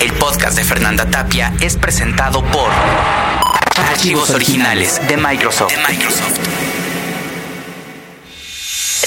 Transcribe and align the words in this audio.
El 0.00 0.12
podcast 0.12 0.56
de 0.56 0.64
Fernanda 0.64 1.06
Tapia 1.10 1.52
es 1.60 1.76
presentado 1.76 2.42
por 2.44 2.70
Archivos 3.76 4.30
Originales 4.30 5.00
de 5.08 5.16
Microsoft. 5.16 5.72
De 5.72 5.78
Microsoft. 5.92 6.38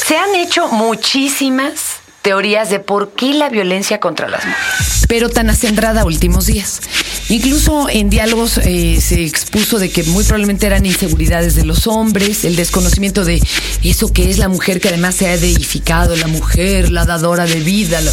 Se 0.08 0.18
han 0.18 0.36
hecho 0.36 0.68
muchísimas 0.70 1.98
teorías 2.22 2.70
de 2.70 2.80
por 2.80 3.12
qué 3.14 3.34
la 3.34 3.50
violencia 3.50 4.00
contra 4.00 4.28
las 4.28 4.44
mujeres. 4.46 5.06
pero 5.08 5.30
tan 5.30 5.50
acendrada 5.50 6.06
últimos 6.06 6.46
días. 6.48 6.82
Incluso 7.30 7.88
en 7.90 8.10
diálogos 8.10 8.58
eh, 8.58 9.00
se 9.02 9.24
expuso 9.24 9.78
de 9.78 9.92
que 9.92 10.04
muy 10.04 10.24
probablemente 10.24 10.66
eran 10.66 10.86
inseguridades 10.86 11.56
de 11.56 11.64
los 11.66 11.86
hombres, 11.88 12.44
el 12.44 12.56
desconocimiento 12.56 13.24
de 13.24 13.40
eso 13.84 14.12
que 14.12 14.30
es 14.32 14.40
la 14.40 14.48
mujer, 14.48 14.82
que 14.82 14.88
además 14.90 15.16
se 15.16 15.30
ha 15.30 15.38
deificado, 15.38 16.16
la 16.16 16.28
mujer, 16.28 16.92
la 16.92 17.06
dadora 17.06 17.46
de 17.46 17.60
vida, 17.60 18.02
lo- 18.02 18.12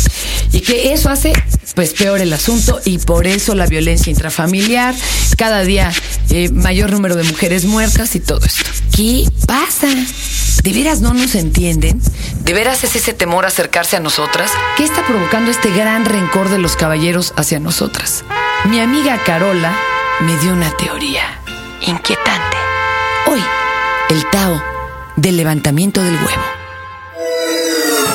y 0.52 0.60
que 0.60 0.92
eso 0.92 1.08
hace 1.08 1.32
pues 1.76 1.92
peor 1.92 2.22
el 2.22 2.32
asunto 2.32 2.80
y 2.86 2.96
por 2.96 3.26
eso 3.26 3.54
la 3.54 3.66
violencia 3.66 4.10
intrafamiliar, 4.10 4.94
cada 5.36 5.62
día 5.62 5.92
eh, 6.30 6.48
mayor 6.48 6.90
número 6.90 7.16
de 7.16 7.24
mujeres 7.24 7.66
muertas 7.66 8.16
y 8.16 8.20
todo 8.20 8.40
esto. 8.46 8.64
¿Qué 8.96 9.28
pasa? 9.46 9.86
¿De 10.62 10.72
veras 10.72 11.02
no 11.02 11.12
nos 11.12 11.34
entienden? 11.34 12.00
¿De 12.42 12.54
veras 12.54 12.82
es 12.82 12.96
ese 12.96 13.12
temor 13.12 13.44
acercarse 13.44 13.98
a 13.98 14.00
nosotras? 14.00 14.50
¿Qué 14.78 14.84
está 14.84 15.06
provocando 15.06 15.50
este 15.50 15.70
gran 15.70 16.06
rencor 16.06 16.48
de 16.48 16.58
los 16.58 16.76
caballeros 16.76 17.34
hacia 17.36 17.60
nosotras? 17.60 18.24
Mi 18.64 18.80
amiga 18.80 19.22
Carola 19.24 19.76
me 20.20 20.34
dio 20.38 20.54
una 20.54 20.74
teoría 20.78 21.42
inquietante. 21.82 22.56
Hoy, 23.26 23.42
el 24.08 24.24
Tao 24.30 24.62
del 25.16 25.36
levantamiento 25.36 26.02
del 26.02 26.14
huevo. 26.14 26.55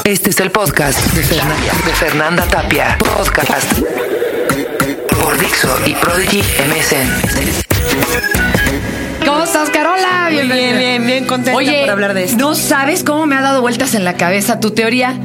Este 0.03 0.31
es 0.31 0.39
el 0.39 0.51
podcast 0.51 0.99
de 1.13 1.23
Fernanda, 1.23 1.73
de 1.85 1.93
Fernanda 1.93 2.45
Tapia. 2.45 2.97
Podcast 2.97 3.79
por 5.21 5.39
Dixo 5.39 5.69
y 5.85 5.93
Prodigy 5.93 6.39
MSN. 6.39 7.09
¿Cómo 9.25 9.43
estás, 9.43 9.69
Carola? 9.69 10.27
Bienvenida. 10.29 10.67
bien, 10.67 10.77
bien, 10.77 11.05
bien 11.05 11.25
contenta 11.25 11.57
Oye, 11.57 11.81
por 11.81 11.91
hablar 11.91 12.13
de 12.13 12.23
esto. 12.23 12.37
No 12.37 12.55
sabes 12.55 13.03
cómo 13.03 13.25
me 13.27 13.35
ha 13.35 13.41
dado 13.41 13.61
vueltas 13.61 13.93
en 13.93 14.03
la 14.03 14.15
cabeza 14.15 14.59
tu 14.59 14.71
teoría. 14.71 15.17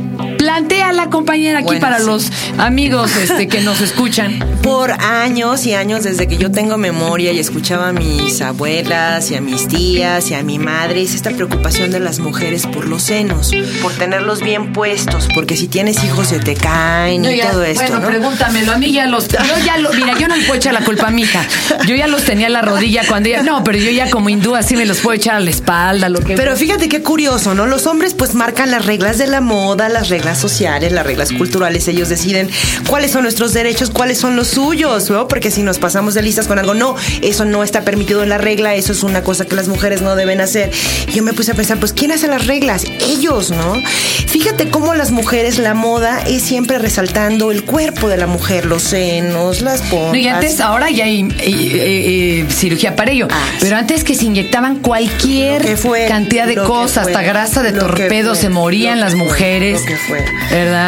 Plantea 0.46 0.92
la 0.92 1.10
compañera 1.10 1.58
aquí 1.58 1.64
Bueno, 1.66 1.80
para 1.80 1.98
sí. 1.98 2.06
los 2.06 2.30
amigos 2.56 3.16
este, 3.16 3.48
que 3.48 3.62
nos 3.62 3.80
escuchan. 3.80 4.38
Por 4.62 4.92
años 4.92 5.66
y 5.66 5.74
años, 5.74 6.04
desde 6.04 6.28
que 6.28 6.36
yo 6.38 6.50
tengo 6.52 6.76
memoria 6.76 7.32
y 7.32 7.38
escuchaba 7.40 7.88
a 7.88 7.92
mis 7.92 8.40
abuelas 8.40 9.30
y 9.30 9.34
a 9.36 9.40
mis 9.40 9.66
tías 9.68 10.30
y 10.30 10.34
a 10.34 10.42
mi 10.44 10.58
madre, 10.60 11.02
es 11.02 11.14
esta 11.14 11.30
preocupación 11.30 11.90
de 11.90 11.98
las 12.00 12.18
mujeres 12.20 12.66
por 12.66 12.86
los 12.86 13.02
senos, 13.02 13.52
por 13.82 13.92
tenerlos 13.92 14.40
bien 14.40 14.72
puestos, 14.72 15.28
porque 15.34 15.56
si 15.56 15.66
tienes 15.68 16.02
hijos 16.04 16.28
se 16.28 16.38
te 16.40 16.54
caen 16.54 17.24
y 17.24 17.36
ya- 17.36 17.50
todo 17.50 17.62
esto, 17.64 17.82
bueno, 17.82 18.00
¿no? 18.00 18.08
pregúntamelo. 18.08 18.72
A 18.72 18.78
mí 18.78 18.92
ya 18.92 19.06
los. 19.06 19.28
Yo 19.28 19.38
ya 19.64 19.78
lo, 19.78 19.92
mira, 19.92 20.18
yo 20.18 20.26
no 20.28 20.34
le 20.36 20.42
puedo 20.44 20.58
echar 20.58 20.74
la 20.74 20.80
culpa 20.84 21.08
a 21.08 21.10
mi 21.10 21.22
hija. 21.22 21.44
Yo 21.86 21.94
ya 21.96 22.06
los 22.08 22.24
tenía 22.24 22.46
en 22.46 22.52
la 22.52 22.62
rodilla 22.62 23.02
cuando 23.08 23.28
ella. 23.28 23.42
No, 23.42 23.62
pero 23.64 23.78
yo 23.78 23.90
ya 23.90 24.10
como 24.10 24.30
hindú 24.30 24.54
así 24.56 24.74
me 24.76 24.84
los 24.86 24.98
puedo 24.98 25.14
echar 25.16 25.36
a 25.36 25.40
la 25.40 25.50
espalda, 25.50 26.08
lo 26.08 26.20
que. 26.20 26.34
Pero 26.34 26.56
fíjate 26.56 26.88
qué 26.88 27.02
curioso, 27.02 27.54
¿no? 27.54 27.66
Los 27.66 27.86
hombres 27.86 28.14
pues 28.14 28.34
marcan 28.34 28.70
las 28.72 28.84
reglas 28.86 29.18
de 29.18 29.26
la 29.28 29.40
moda, 29.40 29.88
las 29.88 30.08
reglas 30.08 30.35
sociales, 30.36 30.92
las 30.92 31.06
reglas 31.06 31.32
culturales. 31.32 31.88
Ellos 31.88 32.08
deciden 32.08 32.50
cuáles 32.88 33.10
son 33.10 33.22
nuestros 33.22 33.52
derechos, 33.52 33.90
cuáles 33.90 34.18
son 34.18 34.36
los 34.36 34.48
suyos, 34.48 35.10
¿no? 35.10 35.28
Porque 35.28 35.50
si 35.50 35.62
nos 35.62 35.78
pasamos 35.78 36.14
de 36.14 36.22
listas 36.22 36.46
con 36.46 36.58
algo, 36.58 36.74
no, 36.74 36.96
eso 37.22 37.44
no 37.44 37.62
está 37.62 37.82
permitido 37.82 38.22
en 38.22 38.28
la 38.28 38.38
regla, 38.38 38.74
eso 38.74 38.92
es 38.92 39.02
una 39.02 39.22
cosa 39.22 39.44
que 39.46 39.56
las 39.56 39.68
mujeres 39.68 40.02
no 40.02 40.16
deben 40.16 40.40
hacer. 40.40 40.70
Yo 41.12 41.22
me 41.22 41.32
puse 41.32 41.52
a 41.52 41.54
pensar, 41.54 41.78
pues 41.78 41.92
¿quién 41.92 42.12
hace 42.12 42.28
las 42.28 42.46
reglas? 42.46 42.84
Ellos, 43.00 43.50
¿no? 43.50 43.82
Fíjate 44.26 44.68
cómo 44.70 44.94
las 44.94 45.10
mujeres, 45.10 45.58
la 45.58 45.74
moda 45.74 46.20
es 46.26 46.42
siempre 46.42 46.78
resaltando 46.78 47.50
el 47.50 47.64
cuerpo 47.64 48.08
de 48.08 48.16
la 48.16 48.26
mujer, 48.26 48.66
los 48.66 48.82
senos, 48.82 49.62
las 49.62 49.82
pompas. 49.82 50.12
No, 50.12 50.16
y 50.16 50.28
antes, 50.28 50.60
ahora 50.60 50.90
ya 50.90 51.04
hay 51.04 51.22
eh, 51.22 51.34
eh, 51.40 52.40
eh, 52.40 52.46
cirugía 52.50 52.96
para 52.96 53.12
ello. 53.12 53.28
Ah, 53.30 53.44
pero 53.60 53.76
antes 53.76 54.04
que 54.04 54.14
se 54.14 54.24
inyectaban 54.24 54.76
cualquier 54.76 55.76
fue, 55.76 56.06
cantidad 56.06 56.46
de 56.46 56.56
cosas, 56.56 57.04
fue, 57.04 57.12
hasta 57.12 57.22
grasa 57.22 57.62
de 57.62 57.72
torpedo, 57.72 58.30
fue, 58.30 58.40
se 58.42 58.48
morían 58.48 59.00
las 59.00 59.14
mujeres. 59.14 59.82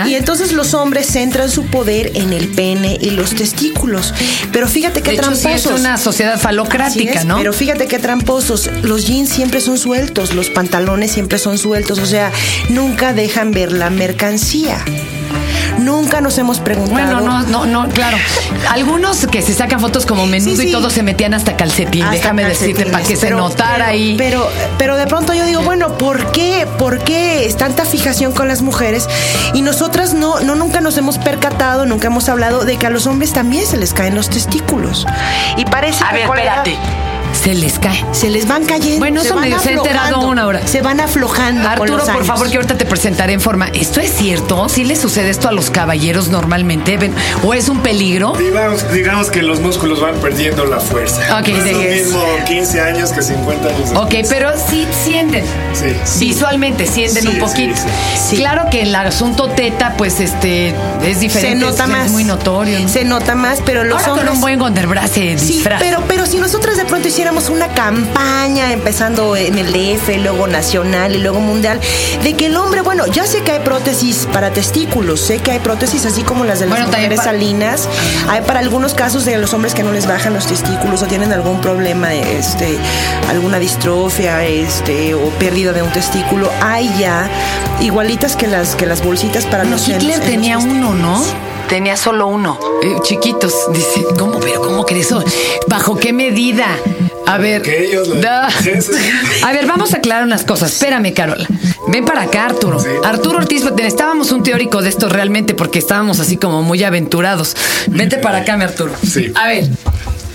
Y 0.07 0.15
entonces 0.15 0.53
los 0.53 0.75
hombres 0.75 1.07
centran 1.07 1.51
su 1.51 1.67
poder 1.67 2.13
en 2.15 2.33
el 2.33 2.49
pene 2.49 2.99
y 3.01 3.11
los 3.11 3.35
testículos. 3.35 4.15
Pero 4.53 4.69
fíjate 4.69 5.03
qué 5.03 5.11
de 5.11 5.17
hecho, 5.17 5.35
sí 5.35 5.43
tramposos. 5.43 5.73
es 5.73 5.81
una 5.81 5.97
sociedad 5.99 6.39
falocrática, 6.39 7.21
es, 7.21 7.25
¿no? 7.25 7.39
Pero 7.39 7.53
fíjate 7.53 7.87
qué 7.87 7.99
tramposos. 7.99 8.71
Los 8.83 9.07
jeans 9.07 9.29
siempre 9.29 9.61
son 9.61 9.79
sueltos, 9.79 10.35
los 10.35 10.51
pantalones 10.51 11.11
siempre 11.11 11.39
son 11.39 11.59
sueltos. 11.59 11.99
O 11.99 12.07
sea, 12.07 12.33
nunca 12.69 13.13
dejan 13.13 13.51
ver 13.51 13.73
la 13.73 13.91
mercancía. 13.91 14.85
Nunca 15.79 16.21
nos 16.21 16.37
hemos 16.39 16.61
preguntado. 16.61 17.21
Bueno, 17.21 17.21
no, 17.21 17.43
no, 17.43 17.67
no, 17.67 17.89
claro. 17.93 18.17
Algunos 18.71 19.27
que 19.27 19.43
se 19.43 19.55
sacan 19.55 19.81
fotos 19.81 20.07
como 20.07 20.27
menudo 20.27 20.57
Sí, 20.57 20.69
y 20.69 20.73
todos 20.73 20.93
se 20.93 21.03
metían 21.03 21.35
hasta 21.35 21.57
calcetín. 21.57 22.03
Hasta 22.03 22.17
Déjame 22.17 22.45
decirte, 22.45 22.87
para 22.87 23.05
que 23.05 23.17
se 23.17 23.31
notara 23.31 23.75
pero- 23.77 23.85
ahí. 23.87 24.15
Pero, 24.19 24.49
pero 24.79 24.97
de 24.97 25.07
pronto 25.07 25.35
yo 25.35 25.45
digo, 25.47 25.63
bueno, 25.63 25.97
¿por 25.97 26.33
qué? 26.33 26.67
¿Por 26.79 26.99
qué 27.01 27.47
es 27.47 27.57
tanta 27.57 27.85
fijación 27.85 28.33
con 28.33 28.49
las 28.49 28.63
mujeres? 28.63 29.09
Y 29.55 29.63
nosotras 29.63 30.15
no, 30.15 30.41
no 30.41 30.55
nunca 30.55 30.81
nos 30.81 30.97
hemos 30.99 31.19
percatado, 31.19 31.87
nunca 31.87 32.09
hemos 32.09 32.29
hablado 32.29 32.65
de 32.65 32.77
que 32.77 32.87
a 32.87 32.91
los 32.91 33.07
hombres 33.07 33.33
también 33.33 33.67
se 33.67 33.77
les 33.77 33.95
caen 33.95 34.15
los 34.15 34.29
testículos. 34.31 35.07
Y 35.57 35.65
parece 35.65 36.03
A 36.05 36.09
que 36.09 36.15
ver, 36.15 36.25
espérate. 36.25 36.79
Se 37.49 37.55
les 37.55 37.79
cae. 37.79 38.05
Se 38.13 38.29
les 38.29 38.47
van 38.47 38.67
cayendo. 38.67 38.99
Bueno, 38.99 39.23
se 39.23 39.29
eso 39.29 39.37
medio 39.39 39.59
se 39.59 39.71
ha 39.71 39.73
enterado 39.73 40.21
una 40.29 40.47
hora. 40.47 40.67
Se 40.67 40.83
van 40.83 41.01
aflojando. 41.01 41.63
con 41.63 41.89
Arturo, 41.89 42.05
por 42.13 42.25
favor, 42.27 42.51
que 42.51 42.57
ahorita 42.57 42.77
te 42.77 42.85
presentaré 42.85 43.33
en 43.33 43.41
forma. 43.41 43.69
¿Esto 43.69 44.01
es 44.01 44.13
cierto? 44.13 44.69
¿Sí 44.69 44.85
le 44.85 44.97
sucede 44.97 45.31
esto 45.31 45.49
a 45.49 45.53
los 45.53 45.71
caballeros 45.71 46.29
normalmente? 46.29 46.99
Ven- 46.99 47.15
¿O 47.43 47.55
es 47.55 47.71
un 47.71 47.79
peligro? 47.81 48.35
Digamos, 48.39 48.93
digamos 48.93 49.31
que 49.31 49.41
los 49.41 49.61
músculos 49.61 49.99
van 49.99 50.17
perdiendo 50.17 50.67
la 50.67 50.79
fuerza. 50.79 51.23
Ok, 51.41 51.49
no 51.49 51.57
es 51.65 51.73
lo 51.73 51.79
de- 51.79 51.89
mismo 52.03 52.23
15 52.47 52.81
años 52.83 53.13
que 53.13 53.23
50 53.23 53.69
años. 53.69 53.91
Ok, 53.95 54.11
después. 54.11 54.29
pero 54.29 54.51
sí 54.69 54.87
sienten. 55.05 55.45
Sí. 55.73 56.27
Visualmente 56.27 56.87
sienten 56.87 57.23
Sí, 57.23 57.29
un 57.29 57.35
sí, 57.35 57.41
poquito. 57.41 57.81
sí. 58.29 58.37
Claro 58.37 58.65
que 58.71 58.83
el 58.83 58.95
asunto 58.95 59.49
teta, 59.49 59.95
pues 59.97 60.21
este, 60.21 60.75
es 61.03 61.21
diferente. 61.21 61.59
Se 61.61 61.65
nota 61.65 61.85
es, 61.85 61.89
más. 61.91 62.07
Es 62.07 62.13
muy 62.13 62.25
notorio. 62.25 62.79
¿no? 62.81 62.89
Se 62.91 63.05
nota 63.05 63.35
más, 63.35 63.61
pero 63.65 63.85
los 63.85 63.95
Ahora 64.03 64.09
con 64.11 64.19
hombres. 64.19 64.35
un 64.35 64.41
buen 64.43 64.59
Gonderbra 64.59 65.07
se 65.09 65.39
Sí, 65.39 65.47
disfraza. 65.55 65.79
pero, 65.83 66.03
pero 66.07 66.18
si 66.29 66.39
nosotros 66.39 66.77
de 66.77 66.85
pronto 66.85 67.09
hiciéramos 67.09 67.49
una 67.49 67.69
campaña, 67.69 68.73
empezando 68.73 69.35
en 69.35 69.57
el 69.57 69.73
DF, 69.73 70.09
luego 70.19 70.47
nacional 70.47 71.15
y 71.15 71.19
luego 71.19 71.41
mundial, 71.41 71.81
de 72.23 72.35
que 72.35 72.47
el 72.47 72.57
hombre, 72.57 72.83
bueno, 72.83 73.07
ya 73.07 73.27
sé 73.27 73.41
que 73.41 73.53
hay 73.53 73.61
prótesis 73.61 74.29
para 74.31 74.51
testículos, 74.53 75.21
sé 75.21 75.39
que 75.39 75.53
hay 75.53 75.59
prótesis 75.59 76.05
así 76.05 76.23
como 76.23 76.45
las 76.45 76.61
de 76.61 76.67
las 76.67 76.81
Bueno, 76.81 76.93
mujeres 76.93 77.23
salinas, 77.23 77.89
hay 78.29 78.43
para 78.43 78.61
algunos 78.61 78.93
casos 78.93 79.25
de 79.25 79.39
los 79.39 79.55
hombres 79.55 79.75
que 79.75 79.83
no 79.83 79.91
les 79.93 80.07
bajan 80.07 80.35
los 80.35 80.47
testículos 80.47 81.03
o 81.03 81.07
tienen 81.07 81.33
algún 81.33 81.63
problema, 81.63 82.13
este, 82.13 82.77
alguna 83.29 83.59
distrofia, 83.59 84.45
este, 84.45 85.15
o 85.15 85.31
pérdida 85.39 85.73
de 85.73 85.83
un 85.83 85.93
testículo, 85.93 86.51
hay 86.61 86.95
ya 86.99 87.31
igualitas 87.81 88.37
que 88.37 88.49
las 88.49 88.77
que 88.77 88.85
las 88.85 89.03
bolsitas 89.03 89.47
para 89.47 89.65
los 89.65 89.89
Hitler 89.89 90.21
en 90.21 90.27
tenía 90.27 90.59
uno, 90.59 90.95
¿no? 90.95 91.48
Tenía 91.69 91.97
solo 91.97 92.27
uno. 92.29 92.59
Eh, 92.83 92.97
chiquitos, 93.03 93.53
dice, 93.73 94.05
¿cómo? 94.19 94.41
Pero 94.41 94.63
¿cómo 94.63 94.87
que 94.87 94.99
eso? 94.99 95.23
¿Bajo 95.67 95.97
qué 95.99 96.13
medida? 96.13 96.67
A 97.27 97.37
ver. 97.39 97.61
Que 97.63 97.85
ellos 97.87 98.09
lo- 98.09 98.15
da-. 98.17 98.49
A 99.43 99.53
ver, 99.53 99.67
vamos 99.67 99.93
a 99.93 99.99
aclarar 99.99 100.25
unas 100.25 100.45
cosas. 100.45 100.73
Espérame, 100.73 101.13
Carola. 101.13 101.47
Ven 101.89 102.05
para 102.05 102.23
acá, 102.23 102.47
Arturo. 102.47 102.79
Sí. 102.81 102.89
Arturo 103.05 103.39
Ortiz, 103.39 103.65
necesitábamos 103.65 104.33
un 104.33 104.43
teórico 104.43 104.81
de 104.83 104.89
esto 104.89 105.09
realmente 105.09 105.55
porque 105.55 105.79
estábamos 105.79 106.21
así 106.21 106.37
como 106.39 106.63
muy 106.63 106.83
aventurados. 106.85 107.55
Vente 107.89 108.17
para 108.19 108.39
acá, 108.39 108.57
mi 108.57 108.65
Arturo. 108.65 108.93
Sí. 109.07 109.31
A 109.35 109.49
ver. 109.49 109.69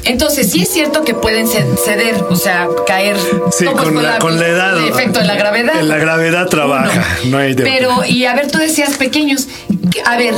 Entonces, 0.06 0.52
sí 0.52 0.62
es 0.64 0.70
cierto 0.70 1.04
que 1.04 1.14
pueden 1.14 1.48
ce- 1.48 1.66
ceder, 1.84 2.16
o 2.30 2.36
sea, 2.36 2.68
caer. 2.86 3.16
Sí, 3.58 3.64
¿cómo 3.66 3.78
con 3.84 3.94
fue 3.94 4.04
la, 4.04 4.20
con 4.20 4.38
la 4.40 4.48
edad. 4.48 4.78
El 4.78 4.90
efecto 4.90 5.20
de 5.20 5.26
la 5.26 5.36
gravedad. 5.36 5.80
En 5.80 5.88
la 5.88 5.98
gravedad 5.98 6.48
trabaja. 6.48 7.04
No 7.26 7.38
hay 7.38 7.54
de 7.54 7.64
Pero, 7.64 7.96
otra. 7.96 8.08
y 8.10 8.26
a 8.26 8.36
ver, 8.36 8.52
tú 8.52 8.58
decías 8.58 8.98
pequeños. 8.98 9.48
A 10.06 10.18
ver, 10.18 10.34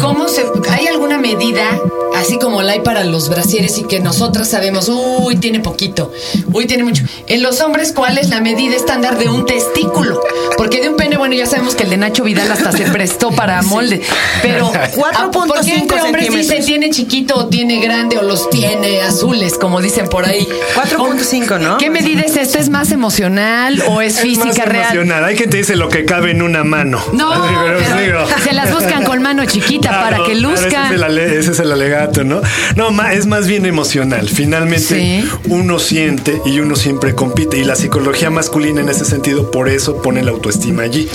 ¿cómo 0.00 0.28
se. 0.28 0.44
¿Hay 0.70 0.86
alguna 0.86 1.18
medida, 1.18 1.78
así 2.16 2.38
como 2.38 2.62
la 2.62 2.72
hay 2.72 2.80
para 2.80 3.04
los 3.04 3.28
brasieres 3.28 3.78
y 3.78 3.84
que 3.84 4.00
nosotras 4.00 4.48
sabemos, 4.50 4.88
uy, 4.88 5.36
tiene 5.36 5.60
poquito, 5.60 6.12
uy, 6.52 6.66
tiene 6.66 6.84
mucho? 6.84 7.04
En 7.26 7.42
los 7.42 7.60
hombres, 7.60 7.92
¿cuál 7.92 8.18
es 8.18 8.28
la 8.30 8.40
medida 8.40 8.74
estándar 8.76 9.18
de 9.18 9.28
un 9.28 9.46
testículo? 9.46 10.20
Porque 10.56 10.80
de 10.80 10.88
un 10.88 10.96
pene, 10.96 11.16
bueno, 11.16 11.34
ya 11.34 11.46
sabemos 11.46 11.74
que 11.74 11.84
el 11.84 11.90
de 11.90 11.96
Nacho 11.96 12.24
Vidal 12.24 12.50
hasta 12.50 12.72
se 12.72 12.84
prestó 12.84 13.30
para 13.30 13.60
molde. 13.62 14.02
Pero, 14.42 14.72
4.5 14.96 15.46
¿por 15.46 15.64
qué 15.64 15.74
entre 15.76 16.00
hombres 16.02 16.30
dice 16.32 16.60
tiene 16.64 16.90
chiquito 16.90 17.34
o 17.36 17.46
tiene 17.46 17.80
grande 17.80 18.18
o 18.18 18.22
los 18.22 18.48
tiene 18.50 19.02
azules, 19.02 19.58
como 19.58 19.80
dicen 19.80 20.08
por 20.08 20.24
ahí? 20.24 20.46
4.5, 20.76 21.60
¿no? 21.60 21.78
¿Qué 21.78 21.90
medida 21.90 22.22
es 22.22 22.36
esto? 22.36 22.58
¿Es 22.58 22.68
más 22.68 22.90
emocional 22.92 23.82
o 23.88 24.00
es, 24.00 24.16
Es 24.16 24.20
física 24.22 24.46
más 24.46 24.56
real? 24.68 24.82
emocional. 24.84 25.24
Hay 25.24 25.36
quien 25.36 25.50
te 25.50 25.56
dice 25.58 25.76
lo 25.76 25.88
que 25.88 26.04
cabe 26.04 26.30
en 26.30 26.42
una 26.42 26.64
mano. 26.64 27.02
No, 27.12 27.30
pero 27.96 28.26
se 28.42 28.52
las 28.52 28.72
con 29.02 29.22
mano 29.22 29.44
chiquita 29.44 29.88
claro, 29.88 30.04
para 30.04 30.16
que 30.24 30.32
claro, 30.38 30.50
luzca. 30.54 30.86
es 30.86 30.92
Ándale, 30.92 31.38
ese 31.38 31.52
es 31.52 31.58
el 31.60 31.72
alegato, 31.72 32.24
¿no? 32.24 32.40
No, 32.76 32.90
es 33.08 33.26
más 33.26 33.46
bien 33.46 33.66
emocional. 33.66 34.28
Finalmente, 34.28 34.84
Sí. 34.84 35.28
uno 35.48 35.78
siente 35.78 36.40
y 36.44 36.60
uno 36.60 36.76
siempre 36.76 37.14
compite. 37.14 37.58
Y 37.58 37.64
la 37.64 37.74
psicología 37.76 38.30
masculina 38.30 38.80
en 38.80 38.88
ese 38.88 39.04
sentido, 39.04 39.50
por 39.50 39.68
eso 39.68 40.00
pone 40.02 40.22
la 40.22 40.30
autoestima 40.30 40.82
allí. 40.82 41.08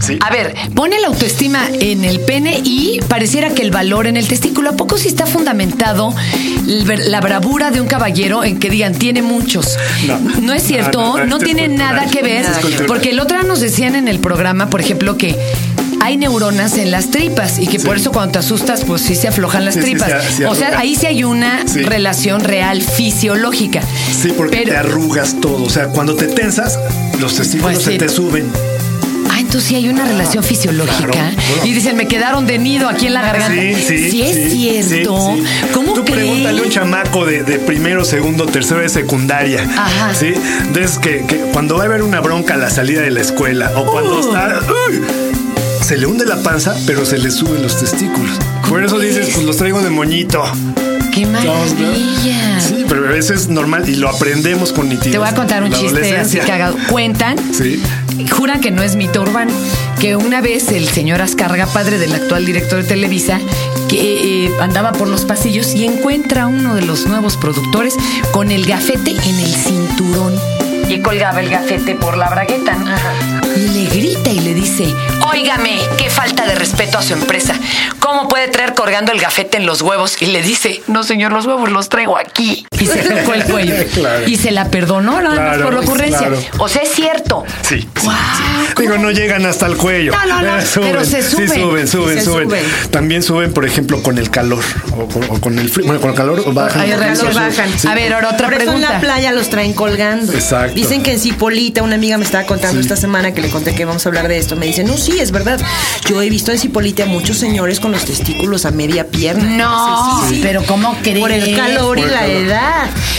Sí. 0.00 0.18
A 0.20 0.30
ver, 0.30 0.54
pone 0.74 1.00
la 1.00 1.08
autoestima 1.08 1.66
en 1.80 2.04
el 2.04 2.20
pene 2.20 2.60
y 2.64 3.00
pareciera 3.08 3.50
que 3.50 3.62
el 3.62 3.70
valor 3.70 4.06
en 4.06 4.16
el 4.16 4.28
testículo. 4.28 4.70
¿A 4.70 4.76
poco 4.76 4.98
sí 4.98 5.08
está 5.08 5.26
fundamentado 5.26 6.14
la 6.66 7.20
bravura 7.20 7.70
de 7.70 7.80
un 7.80 7.86
caballero 7.86 8.44
en 8.44 8.58
que 8.58 8.70
digan 8.70 8.94
tiene 8.94 9.22
muchos? 9.22 9.76
No. 10.42 10.52
es 10.52 10.62
cierto, 10.62 10.98
No, 11.00 11.18
no, 11.18 11.24
no, 11.26 11.38
tiene. 11.38 11.68
Nada 11.68 12.06
que 12.10 12.22
ver. 12.22 12.46
Porque 12.86 13.10
el 13.10 13.20
otro 13.20 13.38
día 13.38 13.46
nos 13.46 13.60
decían 13.60 13.96
en 13.96 14.08
el 14.08 14.18
programa, 14.20 14.70
por 14.70 14.80
ejemplo, 14.80 15.16
que 15.16 15.36
hay 16.06 16.16
neuronas 16.16 16.78
en 16.78 16.92
las 16.92 17.10
tripas 17.10 17.58
y 17.58 17.66
que 17.66 17.80
por 17.80 17.96
eso 17.96 18.12
cuando 18.12 18.32
te 18.32 18.38
asustas, 18.38 18.84
pues 18.84 19.02
sí 19.02 19.16
se 19.16 19.26
aflojan 19.26 19.64
las 19.64 19.74
Sí, 19.74 19.80
sí, 19.80 19.86
tripas. 19.90 20.24
se- 20.24 20.32
se 20.36 20.46
o 20.46 20.54
sea, 20.54 20.78
ahí 20.78 20.94
sí 20.94 21.06
hay 21.06 21.24
una 21.24 21.66
Sí. 21.66 21.82
relación 21.82 22.40
real 22.42 22.80
fisiológica. 22.82 23.80
Sí, 24.12 24.32
porque 24.36 24.58
Pero- 24.58 24.70
te 24.70 24.76
arrugas 24.76 25.40
todo. 25.40 25.64
O 25.64 25.70
sea, 25.70 25.88
cuando 25.88 26.14
te 26.14 26.28
tensas, 26.28 26.78
los 27.20 27.34
testículos 27.34 27.74
Pues 27.74 27.84
se 27.84 27.92
sí. 27.92 27.98
te 27.98 28.08
suben. 28.08 28.46
Ah, 29.28 29.40
entonces 29.40 29.64
sí 29.68 29.74
hay 29.74 29.88
una 29.88 30.04
relación 30.06 30.44
fisiológica. 30.44 31.08
claro, 31.10 31.34
bueno. 31.48 31.64
Y 31.66 31.72
dicen, 31.72 31.96
me 31.96 32.06
quedaron 32.06 32.46
de 32.46 32.58
nido 32.58 32.88
aquí 32.88 33.08
en 33.08 33.12
la 33.14 33.22
garganta. 33.22 33.60
Sí, 33.60 33.74
sí. 33.74 34.22
es 34.22 34.34
sí, 34.36 34.50
cierto. 34.86 35.34
sí, 35.34 35.42
sí. 35.42 35.66
¿Cómo 35.74 35.92
Tú 35.92 36.04
crees? 36.04 36.20
pregúntale 36.20 36.60
a 36.60 36.62
un 36.62 36.70
chamaco 36.70 37.26
de, 37.26 37.42
de 37.42 37.58
primero, 37.58 38.04
segundo, 38.04 38.46
tercero 38.46 38.80
de 38.80 38.88
secundaria. 38.88 39.62
Ajá. 39.76 40.14
Sí. 40.14 40.32
Entonces, 40.60 40.98
que, 41.00 41.24
que 41.26 41.36
cuando 41.52 41.76
va 41.76 41.82
a 41.82 41.86
haber 41.86 42.02
una 42.02 42.20
bronca 42.20 42.54
a 42.54 42.56
la 42.58 42.70
salida 42.70 43.02
de 43.02 43.10
la 43.10 43.20
escuela 43.22 43.72
o 43.74 43.84
cuando 43.90 44.20
Uh. 44.20 44.20
está. 44.20 44.60
¡uy! 44.88 45.02
Se 45.86 45.96
le 45.96 46.06
hunde 46.06 46.26
la 46.26 46.42
panza, 46.42 46.74
pero 46.86 47.04
se 47.06 47.16
le 47.18 47.30
suben 47.30 47.62
los 47.62 47.78
testículos. 47.78 48.36
Por 48.68 48.84
eso 48.84 48.98
dices, 48.98 49.30
pues 49.32 49.46
los 49.46 49.56
traigo 49.56 49.80
de 49.82 49.90
moñito. 49.90 50.42
¡Qué 51.14 51.24
maravilla! 51.26 52.60
Sí, 52.60 52.84
pero 52.88 53.14
eso 53.14 53.32
es 53.32 53.48
normal 53.48 53.88
y 53.88 53.94
lo 53.94 54.08
aprendemos 54.08 54.72
con 54.72 54.88
nitidez. 54.88 55.12
Te 55.12 55.18
voy 55.18 55.28
a 55.28 55.34
contar 55.34 55.62
un 55.62 55.72
chiste 55.72 56.16
así 56.16 56.38
cagado. 56.38 56.76
Cuentan, 56.90 57.36
Sí. 57.54 57.80
juran 58.36 58.60
que 58.60 58.70
no 58.70 58.82
es 58.82 58.96
mito 58.96 59.22
urbano, 59.22 59.52
que 60.00 60.16
una 60.16 60.40
vez 60.40 60.72
el 60.72 60.88
señor 60.88 61.22
Azcárraga, 61.22 61.66
padre 61.66 61.98
del 61.98 62.12
actual 62.12 62.44
director 62.44 62.82
de 62.82 62.88
Televisa, 62.88 63.38
que 63.88 64.46
eh, 64.46 64.50
andaba 64.60 64.92
por 64.92 65.06
los 65.08 65.24
pasillos 65.24 65.72
y 65.74 65.84
encuentra 65.84 66.42
a 66.42 66.46
uno 66.48 66.74
de 66.74 66.82
los 66.82 67.06
nuevos 67.06 67.36
productores 67.36 67.94
con 68.32 68.50
el 68.50 68.66
gafete 68.66 69.12
en 69.12 69.38
el 69.40 69.54
cinturón. 69.54 70.34
Y 70.88 71.00
colgaba 71.02 71.40
el 71.40 71.50
gafete 71.50 71.94
por 71.94 72.16
la 72.16 72.28
bragueta, 72.28 72.74
¿no? 72.74 72.86
Le 73.56 73.86
grita 73.86 74.30
y 74.30 74.40
le 74.40 74.54
dice, 74.54 74.94
óigame, 75.32 75.80
qué 75.98 76.10
falta 76.10 76.46
de 76.46 76.54
respeto 76.54 76.98
a 76.98 77.02
su 77.02 77.12
empresa. 77.14 77.54
¿Cómo 78.00 78.28
puede 78.28 78.48
traer 78.48 78.74
colgando 78.74 79.12
el 79.12 79.20
gafete 79.20 79.56
en 79.56 79.66
los 79.66 79.82
huevos? 79.82 80.20
Y 80.22 80.26
le 80.26 80.42
dice, 80.42 80.82
no 80.86 81.02
señor, 81.02 81.32
los 81.32 81.46
huevos 81.46 81.70
los 81.70 81.88
traigo 81.88 82.16
aquí. 82.16 82.66
Y 82.80 82.86
se 82.86 82.98
tocó 83.02 83.34
el 83.34 83.44
cuello. 83.44 83.74
Claro. 83.94 84.26
Y 84.28 84.36
se 84.36 84.50
la 84.50 84.70
perdonó 84.70 85.20
nada 85.22 85.28
más 85.36 85.38
Claro, 85.56 85.64
por 85.64 85.74
la 85.74 85.80
ocurrencia. 85.80 86.18
claro. 86.18 86.38
O 86.58 86.68
sea, 86.68 86.82
es 86.82 86.90
cierto. 86.92 87.44
Sí, 87.62 87.80
sí. 88.00 88.08
Digo, 88.78 88.98
no 88.98 89.10
llegan 89.10 89.46
hasta 89.46 89.66
el 89.66 89.76
cuello. 89.76 90.12
No, 90.12 90.26
no, 90.26 90.42
no, 90.42 90.58
Eh, 90.60 90.64
pero 90.74 91.04
se 91.04 91.22
suben. 91.22 91.48
Sí, 91.48 91.60
suben, 91.60 91.88
suben, 91.88 92.18
Se 92.18 92.24
suben. 92.24 92.48
suben. 92.48 92.62
También 92.90 93.22
suben, 93.22 93.52
por 93.52 93.64
ejemplo, 93.64 94.02
con 94.02 94.18
el 94.18 94.30
calor 94.30 94.62
o 94.96 95.06
con, 95.06 95.24
o 95.24 95.40
con 95.40 95.58
el 95.58 95.68
frío. 95.70 95.86
Bueno, 95.86 96.00
con 96.00 96.10
el 96.10 96.16
calor 96.16 96.42
o 96.46 96.52
bajan. 96.52 96.86
Sí. 97.78 97.88
A 97.88 97.94
ver, 97.94 98.12
ahora 98.12 98.30
otra 98.30 98.46
Por 98.48 98.54
eso 98.54 98.62
en 98.62 98.66
pregunta. 98.68 98.92
la 98.94 99.00
playa 99.00 99.32
los 99.32 99.48
traen 99.50 99.72
colgando. 99.72 100.32
Exacto. 100.32 100.74
Dicen 100.74 101.02
que 101.02 101.12
en 101.12 101.20
Cipolita, 101.20 101.82
una 101.82 101.94
amiga 101.94 102.18
me 102.18 102.24
estaba 102.24 102.44
contando 102.44 102.76
Sí. 102.80 102.82
esta 102.82 102.96
semana 102.96 103.32
que 103.32 103.40
le 103.40 103.48
conté 103.48 103.74
que 103.74 103.84
vamos 103.84 104.04
a 104.04 104.08
hablar 104.08 104.28
de 104.28 104.38
esto. 104.38 104.56
Me 104.56 104.66
dice, 104.66 104.84
no, 104.84 104.96
sí, 104.98 105.18
es 105.18 105.30
verdad. 105.30 105.60
Yo 106.08 106.20
he 106.22 106.28
visto 106.28 106.52
en 106.52 106.58
Cipolita 106.58 107.04
a 107.04 107.06
muchos 107.06 107.38
señores 107.38 107.80
con 107.80 107.92
los 107.92 108.04
testículos 108.04 108.64
a 108.66 108.70
media 108.70 109.06
pierna. 109.08 109.44
No, 109.56 110.20
Sí, 110.22 110.28
sí, 110.28 110.34
sí. 110.36 110.40
pero 110.42 110.62
¿cómo 110.64 110.96
crees? 111.02 111.18
Por 111.20 111.32
el 111.32 111.56
calor 111.56 111.98
y 111.98 112.02
la 112.02 112.20
calor. 112.20 112.30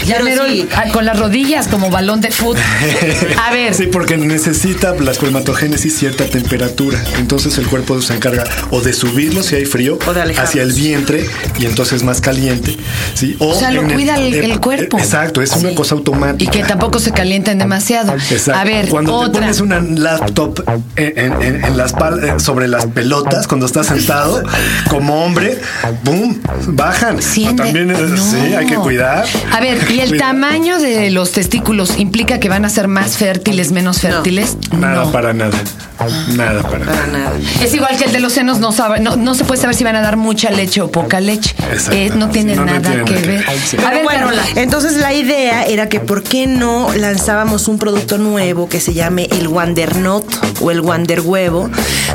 Ya 0.05 0.15
Pero 0.15 0.25
mero, 0.25 0.44
sí. 0.47 0.67
ah, 0.75 0.85
con 0.94 1.05
las 1.05 1.19
rodillas 1.19 1.67
como 1.67 1.89
balón 1.89 2.21
de 2.21 2.31
fútbol. 2.31 2.57
A 3.45 3.51
ver, 3.51 3.73
Sí, 3.73 3.88
porque 3.88 4.17
necesita 4.17 4.94
la 4.95 5.11
espermatogénesis 5.11 5.97
cierta 5.97 6.25
temperatura. 6.25 7.03
Entonces 7.17 7.57
el 7.57 7.67
cuerpo 7.67 8.01
se 8.01 8.13
encarga 8.15 8.44
o 8.71 8.81
de 8.81 8.94
subirlo 8.94 9.44
si 9.44 9.55
hay 9.55 9.65
frío 9.65 9.97
O 10.07 10.13
de 10.13 10.21
alejarlos. 10.21 10.49
hacia 10.49 10.63
el 10.63 10.73
vientre 10.73 11.25
y 11.59 11.65
entonces 11.65 12.03
más 12.03 12.21
caliente. 12.21 12.77
¿sí? 13.13 13.35
O 13.39 13.53
sea, 13.55 13.71
lo 13.71 13.83
cuida 13.83 14.15
el- 14.15 14.33
el 14.33 14.59
cuerpo. 14.59 14.97
Exacto, 14.97 15.41
es 15.41 15.51
una 15.53 15.73
cosa 15.75 15.95
automática. 15.95 16.44
y 16.44 16.47
que 16.47 16.63
tampoco 16.67 16.99
se 16.99 17.11
calienten 17.11 17.57
demasiado. 17.57 18.13
Exacto. 18.13 18.59
A 18.59 18.63
ver, 18.63 18.88
cuando 18.89 19.19
te 19.21 19.25
otra. 19.27 19.41
pones 19.41 19.59
una 19.61 19.79
laptop 19.79 20.63
en, 20.95 21.13
en- 21.17 21.41
en- 21.41 21.65
en 21.65 21.77
las 21.77 21.94
pal- 21.94 22.23
eh, 22.23 22.39
sobre 22.39 22.67
las 22.67 22.85
pelotas, 22.88 23.47
cuando 23.47 23.65
estás 23.65 23.88
sentado, 23.88 24.44
como 24.89 25.23
hombre, 25.25 25.59
¡boom! 26.03 26.41
Bajan. 26.67 27.21
Siente- 27.21 27.63
También 27.63 27.91
eh, 27.91 27.95
No. 28.07 28.17
sí, 28.31 28.38
hay 28.55 28.65
que 28.65 28.75
cuidar. 28.75 29.25
A 29.51 29.59
ver, 29.59 29.89
¿y 29.91 29.99
el 29.99 30.17
tamaño 30.17 30.79
de 30.79 31.09
los 31.11 31.31
testículos 31.31 31.97
implica 31.97 32.39
que 32.39 32.49
van 32.49 32.65
a 32.65 32.69
ser 32.69 32.87
más 32.87 33.17
fértiles, 33.17 33.71
menos 33.71 34.01
fértiles? 34.01 34.57
Nada 34.77 35.05
No. 35.05 35.11
para 35.11 35.33
nada. 35.33 35.57
Nada 36.35 36.61
para 36.61 36.79
nada. 36.79 36.91
Para 36.93 37.07
nada. 37.07 37.31
Es 37.63 37.73
igual 37.73 37.97
que 37.97 38.05
el 38.05 38.11
de 38.11 38.19
los 38.19 38.33
senos, 38.33 38.59
no, 38.59 38.71
sabe, 38.71 38.99
no, 38.99 39.15
no 39.15 39.33
se 39.33 39.43
puede 39.45 39.59
saber 39.59 39.75
si 39.75 39.83
van 39.83 39.95
a 39.95 40.01
dar 40.01 40.15
mucha 40.17 40.51
leche 40.51 40.81
o 40.81 40.91
poca 40.91 41.19
leche. 41.19 41.55
Exacto. 41.71 41.91
Eh, 41.93 42.11
no 42.15 42.29
tiene 42.29 42.55
No, 42.55 42.65
nada 42.65 42.81
tiene 42.81 43.03
que 43.05 43.15
ver. 43.15 43.45
Sí. 43.65 43.77
A 43.85 43.89
ver, 43.89 44.03
bueno, 44.03 44.27
Carola. 44.27 44.43
entonces 44.55 44.97
la 44.97 45.13
idea 45.13 45.63
era 45.63 45.89
que 45.89 45.99
por 45.99 46.23
qué 46.23 46.45
no 46.45 46.89
lanzábamos 46.95 47.67
un 47.67 47.79
producto 47.79 48.17
nuevo 48.17 48.69
que 48.69 48.79
se 48.79 48.93
llame 48.93 49.27
el 49.31 49.47
Wonder 49.47 49.97
Not 49.97 50.25
o 50.61 50.69
el 50.71 50.81
Wonder 50.81 51.21
Huevo, 51.21 51.69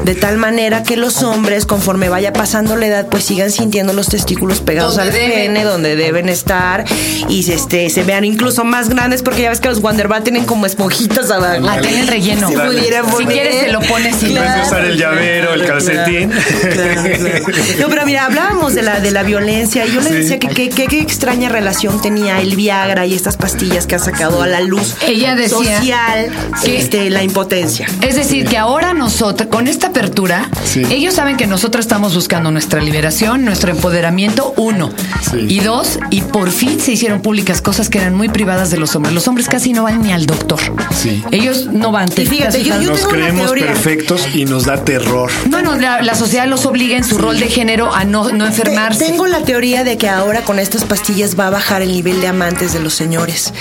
de 0.04 0.14
tal 0.14 0.38
manera 0.38 0.82
que 0.84 0.96
los 0.96 1.22
hombres, 1.22 1.66
conforme 1.66 2.08
vaya 2.08 2.32
pasando 2.32 2.76
la 2.76 2.86
edad, 2.86 3.06
pues 3.08 3.24
sigan 3.24 3.50
sintiendo 3.50 3.92
los 3.92 4.06
testículos 4.08 4.60
pegados 4.60 4.98
al 4.98 5.10
deben. 5.12 5.30
pene, 5.54 5.64
donde 5.64 5.96
deben 5.96 6.28
estar, 6.28 6.84
y 7.28 7.42
se, 7.42 7.54
este, 7.54 7.88
se 7.90 8.02
vean 8.04 8.24
incluso 8.24 8.64
más 8.64 8.88
grandes, 8.88 9.22
porque 9.22 9.42
ya 9.42 9.50
ves 9.50 9.60
que 9.60 9.68
los 9.68 9.80
Wonder 9.80 10.08
Bra 10.08 10.22
tienen 10.22 10.44
como 10.44 10.66
esponjitas 10.66 11.30
abajo. 11.30 11.66
Ah, 11.68 11.78
tienen 11.80 12.06
relleno. 12.06 12.48
Si 12.48 12.54
pudiera 12.54 13.04
Si 13.04 13.10
poner. 13.10 13.28
quieres, 13.32 13.60
te 13.66 13.72
lo 13.72 13.80
pones 13.80 14.22
y 14.22 14.32
usar 14.32 14.61
el 14.92 14.98
llavero, 14.98 15.54
el 15.54 15.64
calcetín. 15.66 16.30
Claro, 16.30 17.02
claro. 17.02 17.44
No, 17.80 17.88
pero 17.88 18.06
mira, 18.06 18.24
hablábamos 18.26 18.74
de 18.74 18.82
la, 18.82 19.00
de 19.00 19.10
la 19.10 19.22
violencia 19.22 19.86
y 19.86 19.92
yo 19.92 20.00
le 20.00 20.08
Sí. 20.10 20.14
decía 20.14 20.38
que 20.38 20.68
qué 20.70 21.00
extraña 21.00 21.48
relación 21.48 22.00
tenía 22.00 22.40
el 22.40 22.54
Viagra 22.56 23.06
y 23.06 23.14
estas 23.14 23.36
pastillas 23.36 23.86
que 23.86 23.94
ha 23.94 23.98
sacado 23.98 24.42
a 24.42 24.46
la 24.46 24.60
luz 24.60 24.94
Ella 25.06 25.34
decía 25.34 25.78
social 25.78 26.30
que- 26.64 26.76
este, 26.78 27.10
la 27.10 27.22
impotencia. 27.22 27.86
Es 28.02 28.16
decir, 28.16 28.46
que 28.46 28.58
ahora 28.58 28.94
nosotros, 28.94 29.48
con 29.48 29.68
esta 29.68 29.88
apertura, 29.88 30.48
Sí. 30.64 30.82
ellos 30.90 31.14
saben 31.14 31.36
que 31.36 31.46
nosotros 31.46 31.84
estamos 31.84 32.14
buscando 32.14 32.50
nuestra 32.50 32.80
liberación, 32.80 33.44
nuestro 33.44 33.70
empoderamiento, 33.70 34.52
uno. 34.56 34.90
Sí. 35.30 35.46
Y 35.48 35.60
dos, 35.60 35.98
y 36.10 36.20
por 36.22 36.50
fin 36.50 36.80
se 36.80 36.92
hicieron 36.92 37.22
públicas 37.22 37.60
cosas 37.62 37.88
que 37.88 37.98
eran 37.98 38.14
muy 38.14 38.28
privadas 38.28 38.70
de 38.70 38.76
los 38.76 38.94
hombres. 38.96 39.14
Los 39.14 39.26
hombres 39.28 39.48
casi 39.48 39.72
no 39.72 39.84
van 39.84 40.02
ni 40.02 40.12
al 40.12 40.26
doctor. 40.26 40.60
Sí. 40.94 41.22
Ellos 41.30 41.66
no 41.66 41.90
van. 41.92 42.08
¿te 42.08 42.22
Y 42.22 42.26
fíjate, 42.26 42.62
yo 42.62 42.74
Nos 42.80 42.96
tengo 42.98 43.08
una 43.10 43.18
creemos 43.18 43.44
teoría. 43.46 43.66
perfectos 43.66 44.28
y 44.34 44.44
nos 44.44 44.64
da 44.66 44.81
terror. 44.84 45.30
Bueno, 45.46 45.76
la, 45.76 46.02
la 46.02 46.14
sociedad 46.14 46.46
los 46.46 46.66
obliga 46.66 46.96
en 46.96 47.04
su 47.04 47.18
rol 47.18 47.38
de 47.38 47.48
género 47.48 47.92
a 47.94 48.04
no, 48.04 48.30
no 48.32 48.46
enfermarse. 48.46 48.98
Te- 49.04 49.10
Tengo 49.12 49.26
la 49.26 49.40
teoría 49.42 49.84
de 49.84 49.96
que 49.98 50.08
ahora 50.08 50.42
con 50.42 50.58
estas 50.58 50.84
pastillas 50.84 51.38
va 51.38 51.46
a 51.46 51.50
bajar 51.50 51.82
el 51.82 51.92
nivel 51.92 52.20
de 52.20 52.28
amantes 52.28 52.72
de 52.72 52.80
los 52.80 52.94
señores. 52.94 53.52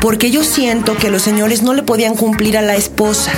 Porque 0.00 0.30
yo 0.30 0.44
siento 0.44 0.96
que 0.96 1.10
los 1.10 1.22
señores 1.22 1.62
no 1.62 1.74
le 1.74 1.82
podían 1.82 2.14
cumplir 2.14 2.56
a 2.58 2.62
la 2.62 2.76
esposa. 2.76 3.32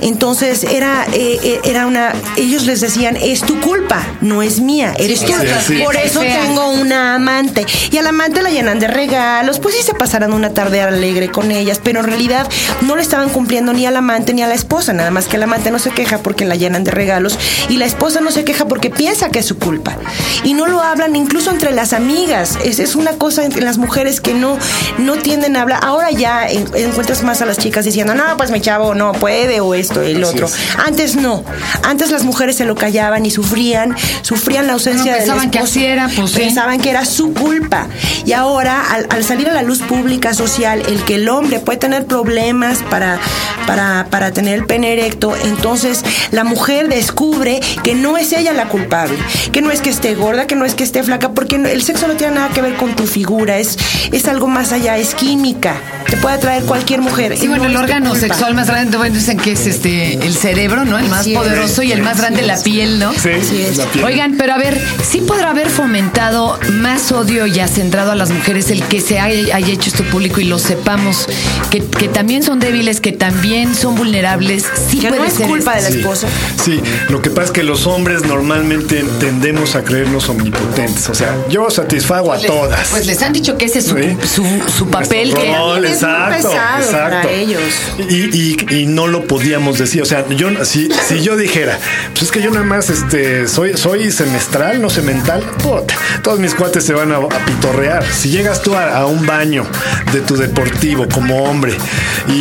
Entonces 0.00 0.64
era, 0.64 1.06
eh, 1.12 1.38
eh, 1.42 1.60
era 1.64 1.86
una. 1.86 2.12
Ellos 2.36 2.64
les 2.64 2.80
decían, 2.80 3.16
es 3.16 3.40
tu 3.42 3.60
culpa, 3.60 4.02
no 4.20 4.42
es 4.42 4.60
mía, 4.60 4.94
eres 4.98 5.20
tú. 5.20 5.32
Sí, 5.32 5.76
sí. 5.76 5.82
Por 5.82 5.96
eso 5.96 6.20
tengo 6.20 6.68
una 6.70 7.14
amante. 7.14 7.66
Y 7.90 7.96
al 7.98 8.06
amante 8.06 8.42
la 8.42 8.50
llenan 8.50 8.78
de 8.78 8.88
regalos, 8.88 9.58
pues 9.58 9.74
sí 9.74 9.82
se 9.82 9.94
pasarán 9.94 10.32
una 10.32 10.50
tarde 10.50 10.82
alegre 10.82 11.30
con 11.30 11.50
ellas, 11.50 11.80
pero 11.82 12.00
en 12.00 12.06
realidad 12.06 12.48
no 12.82 12.96
le 12.96 13.02
estaban 13.02 13.28
cumpliendo 13.30 13.72
ni 13.72 13.86
al 13.86 13.96
amante 13.96 14.34
ni 14.34 14.42
a 14.42 14.46
la 14.46 14.54
esposa. 14.54 14.92
Nada 14.92 15.10
más 15.10 15.26
que 15.26 15.36
el 15.36 15.42
amante 15.42 15.70
no 15.70 15.78
se 15.78 15.90
queja 15.90 16.18
porque 16.18 16.44
la 16.44 16.56
llenan 16.66 16.84
de 16.84 16.90
regalos 16.90 17.38
y 17.68 17.76
la 17.78 17.86
esposa 17.86 18.20
no 18.20 18.30
se 18.30 18.44
queja 18.44 18.66
porque 18.66 18.90
piensa 18.90 19.28
que 19.30 19.38
es 19.40 19.46
su 19.46 19.58
culpa. 19.58 19.96
Y 20.44 20.54
no 20.54 20.66
lo 20.66 20.82
hablan 20.82 21.16
incluso 21.16 21.50
entre 21.50 21.72
las 21.72 21.92
amigas. 21.92 22.58
Es, 22.64 22.78
es 22.78 22.94
una 22.96 23.12
cosa 23.12 23.44
entre 23.44 23.62
las 23.62 23.78
mujeres 23.78 24.20
que 24.20 24.34
no, 24.34 24.58
no 24.98 25.14
tienden 25.16 25.56
a 25.56 25.62
hablar. 25.62 25.80
Ahora 25.82 26.10
ya 26.10 26.48
en- 26.48 26.68
encuentras 26.74 27.22
más 27.22 27.42
a 27.42 27.46
las 27.46 27.58
chicas 27.58 27.84
diciendo, 27.84 28.14
no, 28.14 28.36
pues 28.36 28.50
mi 28.50 28.60
chavo 28.60 28.94
no 28.94 29.12
puede 29.12 29.60
o 29.60 29.74
esto, 29.74 30.02
el 30.02 30.22
Así 30.22 30.34
otro. 30.34 30.46
es. 30.46 30.54
Antes 30.84 31.16
no. 31.16 31.44
Antes 31.82 32.10
las 32.10 32.24
mujeres 32.24 32.56
se 32.56 32.64
lo 32.64 32.74
callaban 32.74 33.24
y 33.26 33.30
sufrían, 33.30 33.96
sufrían 34.22 34.66
la 34.66 34.74
ausencia 34.74 35.12
del 35.12 35.20
pensaban 35.22 35.50
que 35.50 35.58
así 35.58 35.84
era, 35.84 36.08
pues, 36.14 36.30
sí. 36.30 36.38
Pensaban 36.38 36.80
que 36.80 36.90
era 36.90 37.04
su 37.04 37.32
culpa. 37.32 37.86
Y 38.24 38.32
ahora, 38.32 38.82
al, 38.90 39.06
al 39.10 39.24
salir 39.24 39.48
a 39.48 39.52
la 39.54 39.62
luz 39.62 39.80
pública 39.82 40.34
social, 40.34 40.82
el 40.88 41.02
que 41.04 41.16
el 41.16 41.28
hombre 41.28 41.60
puede 41.60 41.78
tener 41.78 42.06
problemas 42.06 42.78
para, 42.90 43.18
para, 43.66 44.06
para 44.10 44.32
tener 44.32 44.54
el 44.54 44.66
pene 44.66 44.92
erecto, 44.92 45.34
entonces 45.44 46.02
la 46.30 46.44
mujer 46.44 46.55
descubre 46.64 47.60
que 47.82 47.94
no 47.94 48.16
es 48.16 48.32
ella 48.32 48.52
la 48.52 48.68
culpable, 48.68 49.16
que 49.52 49.60
no 49.62 49.70
es 49.70 49.80
que 49.80 49.90
esté 49.90 50.14
gorda, 50.14 50.46
que 50.46 50.56
no 50.56 50.64
es 50.64 50.74
que 50.74 50.84
esté 50.84 51.02
flaca, 51.02 51.30
porque 51.32 51.56
el 51.56 51.82
sexo 51.82 52.08
no 52.08 52.14
tiene 52.14 52.34
nada 52.36 52.48
que 52.48 52.62
ver 52.62 52.74
con 52.76 52.96
tu 52.96 53.06
figura, 53.06 53.58
es, 53.58 53.76
es 54.12 54.26
algo 54.26 54.46
más 54.46 54.72
allá, 54.72 54.96
es 54.96 55.14
química. 55.14 55.74
te 56.08 56.16
puede 56.16 56.36
atraer 56.36 56.62
cualquier 56.64 57.00
mujer. 57.02 57.36
Sí, 57.38 57.48
bueno, 57.48 57.64
No 57.64 57.70
el 57.70 57.76
es 57.76 57.82
órgano 57.82 58.14
sexual 58.14 58.54
más 58.54 58.68
grande, 58.68 58.96
bueno, 58.96 59.14
dicen 59.14 59.36
que 59.38 59.52
es 59.52 59.66
este 59.66 60.14
el 60.14 60.34
cerebro, 60.34 60.84
¿no? 60.84 60.98
El 60.98 61.08
más 61.08 61.26
es. 61.26 61.34
poderoso 61.34 61.82
y 61.82 61.92
el 61.92 62.02
más 62.02 62.18
grande 62.18 62.42
la 62.42 62.60
piel, 62.62 62.98
¿no? 62.98 63.12
Sí, 63.12 63.28
es. 63.30 63.76
la 63.76 63.84
piel. 63.86 64.04
Oigan, 64.04 64.36
pero 64.38 64.54
a 64.54 64.58
ver, 64.58 64.80
sí 65.08 65.18
podrá 65.20 65.50
haber 65.50 65.68
fomentado 65.70 66.58
más 66.72 67.12
odio 67.12 67.46
y 67.46 67.60
acentrado 67.60 68.12
a 68.12 68.14
las 68.14 68.30
mujeres 68.30 68.70
el 68.70 68.82
que 68.84 69.00
se 69.00 69.18
haya, 69.18 69.54
haya 69.56 69.72
hecho 69.72 69.90
esto 69.90 70.04
público 70.04 70.40
y 70.40 70.44
lo 70.44 70.58
sepamos, 70.58 71.26
que, 71.70 71.80
que 71.84 72.08
también 72.08 72.42
son 72.42 72.60
débiles, 72.60 73.00
que 73.00 73.12
también 73.12 73.74
son 73.74 73.94
vulnerables. 73.94 74.64
Sí 74.90 74.98
Que 74.98 75.08
puede 75.08 75.20
no 75.20 75.26
es 75.26 75.34
ser 75.34 75.46
culpa 75.46 75.76
de 75.76 75.82
la 75.82 75.90
Sí. 76.62 76.80
lo 77.10 77.22
que 77.22 77.30
pasa 77.30 77.46
es 77.46 77.50
que 77.52 77.62
los 77.62 77.86
hombres 77.86 78.24
normalmente 78.24 79.04
tendemos 79.20 79.76
a 79.76 79.84
creernos 79.84 80.28
omnipotentes. 80.28 81.08
O 81.08 81.14
sea, 81.14 81.34
yo 81.48 81.70
satisfago 81.70 82.32
a 82.32 82.38
todas. 82.40 82.88
Pues 82.90 83.06
les 83.06 83.22
han 83.22 83.32
dicho 83.32 83.56
que 83.56 83.66
ese 83.66 83.78
es 83.80 83.86
su, 83.86 83.96
Sí. 83.96 84.16
su, 84.26 84.44
su 84.76 84.88
papel. 84.88 85.30
Nuestro 85.30 85.42
que, 85.52 85.56
rol, 85.56 85.84
es 85.84 85.90
muy 86.02 86.10
exacto, 86.10 86.48
pesado 86.50 86.82
exacto. 86.82 87.10
para 87.28 87.30
ellos. 87.30 87.60
Y, 88.08 88.14
y- 88.36 88.56
y 88.82 88.86
no 88.86 89.06
lo 89.06 89.26
podíamos 89.26 89.78
decir. 89.78 90.02
O 90.02 90.06
sea, 90.06 90.24
yo 90.28 90.48
si, 90.64 90.88
si 91.08 91.20
yo 91.22 91.36
dijera, 91.36 91.78
pues 92.12 92.24
es 92.24 92.30
que 92.30 92.42
yo 92.42 92.50
nada 92.50 92.64
más 92.64 92.90
este, 92.90 93.46
soy, 93.48 93.76
soy 93.76 94.10
semestral, 94.10 94.80
no 94.82 94.90
semental, 94.90 95.40
puta, 95.62 95.94
todos 96.22 96.38
mis 96.38 96.54
cuates 96.54 96.84
se 96.84 96.92
van 96.92 97.12
a, 97.12 97.16
a 97.16 97.44
pitorrear. 97.46 98.04
Si 98.12 98.30
llegas 98.30 98.62
tú 98.62 98.74
a, 98.74 98.96
a 98.96 99.06
un 99.06 99.24
baño 99.26 99.64
de 100.12 100.20
tu 100.20 100.36
deportivo 100.36 101.06
como 101.12 101.44
hombre 101.44 101.76
y, 102.28 102.32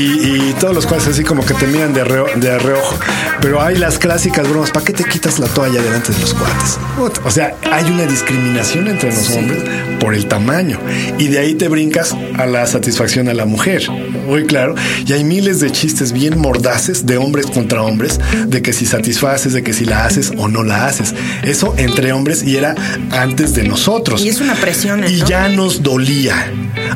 y 0.50 0.56
todos 0.60 0.74
los 0.74 0.86
cuates 0.86 1.08
así 1.08 1.24
como 1.24 1.46
que 1.46 1.54
te 1.54 1.68
miran 1.68 1.94
de, 1.94 2.04
de 2.36 2.60
reojo, 2.60 2.98
pero 3.42 3.62
hay 3.62 3.76
las 3.76 3.95
clásicas 4.00 4.48
bromas, 4.50 4.72
¿para 4.72 4.86
qué 4.86 4.94
te 4.94 5.04
quitas 5.04 5.40
la 5.40 5.48
toalla 5.48 5.82
delante 5.82 6.12
de 6.14 6.20
los 6.20 6.34
cuates? 6.34 6.78
O 7.24 7.32
sea, 7.32 7.56
hay 7.72 7.86
una 7.86 8.06
discriminación 8.06 8.88
entre 8.88 9.12
los 9.14 9.30
hombres 9.32 9.64
por 10.00 10.14
el 10.14 10.28
tamaño 10.28 10.80
y 11.18 11.28
de 11.28 11.40
ahí 11.40 11.56
te 11.56 11.68
brincas 11.68 12.16
a 12.38 12.46
la 12.46 12.66
satisfacción 12.68 13.28
a 13.30 13.34
la 13.34 13.46
mujer. 13.46 13.90
Muy 14.28 14.46
claro. 14.46 14.76
Y 15.06 15.14
hay 15.14 15.24
miles 15.24 15.60
de 15.60 15.72
chistes 15.72 16.12
bien 16.12 16.40
mordaces 16.40 17.06
de 17.06 17.18
hombres 17.18 17.46
contra 17.48 17.84
hombres, 17.84 18.20
de 18.48 18.62
que 18.62 18.74
si 18.74 18.86
satisfaces, 18.86 19.54
de 19.54 19.64
que 19.64 19.74
si 19.74 19.86
la 19.86 20.06
haces 20.06 20.34
o 20.38 20.48
no 20.48 20.64
la 20.64 20.88
haces. 20.88 21.14
Eso 21.44 21.74
entre 21.78 22.12
hombres 22.12 22.44
y 22.44 22.58
era 22.58 22.76
antes 23.12 23.54
de 23.54 23.64
nosotros. 23.64 24.24
Y 24.24 24.30
es 24.30 24.42
una 24.42 24.56
presión, 24.56 25.04
Y 25.08 25.20
¿no? 25.22 25.28
ya 25.28 25.50
nos 25.50 25.84
dolía. 25.84 26.52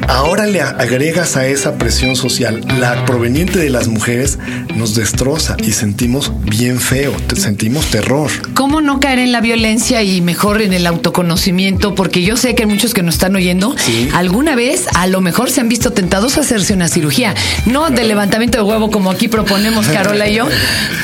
Ahora 0.08 0.46
le 0.46 0.62
agregas 0.62 1.38
a 1.38 1.48
esa 1.48 1.77
presión 1.77 2.15
social 2.15 2.62
la 2.79 3.05
proveniente 3.05 3.60
de 3.60 3.69
las 3.69 3.88
mujeres, 3.88 4.39
nos 4.75 4.96
destroza 4.96 5.55
y 5.63 5.72
sentimos 5.72 6.31
bien 6.43 6.79
feo, 6.79 7.13
sentimos 7.36 7.86
terror. 7.88 8.31
¿Cómo 8.53 8.81
no 8.81 9.00
caer 9.00 9.19
en 9.19 9.31
la 9.31 9.41
violencia 9.41 10.03
y 10.03 10.22
mejor 10.22 10.62
en 10.62 10.74
el 10.74 10.88
autoconocimiento? 10.88 11.96
Porque 11.96 12.24
yo 12.24 12.38
sé 12.38 12.55
que 12.55 12.63
hay 12.63 12.69
muchos 12.69 12.93
que 12.93 13.03
nos 13.03 13.15
están 13.15 13.36
oyendo, 13.36 13.75
alguna 14.13 14.55
vez 14.55 14.86
a 14.96 15.08
lo 15.08 15.22
mejor 15.22 15.50
se 15.51 15.62
han 15.62 15.69
visto 15.69 15.91
tentados 15.91 16.38
a 16.38 16.41
hacerse 16.41 16.74
una 16.74 16.88
cirugía. 16.88 17.36
No 17.65 17.89
de 17.89 18.03
levantamiento 18.03 18.58
de 18.58 18.63
huevo 18.63 18.91
como 18.91 19.12
aquí 19.12 19.27
proponemos 19.27 19.88
Carola 19.88 20.27
y 20.27 20.36
yo, 20.36 20.48